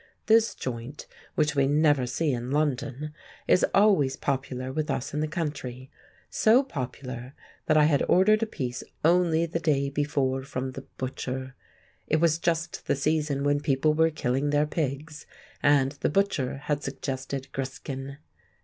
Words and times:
This 0.25 0.55
joint—which 0.55 1.55
we 1.55 1.67
never 1.67 2.07
see 2.07 2.33
in 2.33 2.49
London—is 2.49 3.63
always 3.71 4.15
popular 4.15 4.73
with 4.73 4.89
us 4.89 5.13
in 5.13 5.19
the 5.19 5.27
country; 5.27 5.91
so 6.27 6.63
popular, 6.63 7.35
that 7.67 7.77
I 7.77 7.83
had 7.83 8.03
ordered 8.09 8.41
a 8.41 8.47
piece 8.47 8.83
only 9.05 9.45
the 9.45 9.59
day 9.59 9.91
before 9.91 10.41
from 10.41 10.71
the 10.71 10.87
butcher. 10.97 11.53
It 12.07 12.19
was 12.19 12.39
just 12.39 12.87
the 12.87 12.95
season 12.95 13.43
when 13.43 13.59
people 13.59 13.93
were 13.93 14.09
killing 14.09 14.49
their 14.49 14.65
pigs, 14.65 15.27
and 15.61 15.91
the 15.91 16.09
butcher 16.09 16.57
had 16.65 16.81
suggested 16.83 17.51
griskin. 17.51 18.17